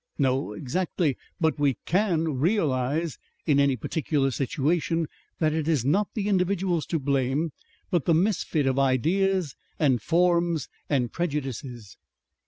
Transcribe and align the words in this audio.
"No. 0.17 0.53
Exactly. 0.53 1.15
But 1.39 1.59
we 1.59 1.75
CAN 1.85 2.39
realize, 2.39 3.19
in 3.45 3.59
any 3.59 3.75
particular 3.75 4.31
situation, 4.31 5.05
that 5.37 5.53
it 5.53 5.67
is 5.67 5.85
not 5.85 6.07
the 6.15 6.27
individuals 6.27 6.87
to 6.87 6.97
blame 6.97 7.51
but 7.91 8.05
the 8.05 8.15
misfit 8.15 8.65
of 8.65 8.79
ideas 8.79 9.55
and 9.77 10.01
forms 10.01 10.67
and 10.89 11.11
prejudices." 11.13 11.97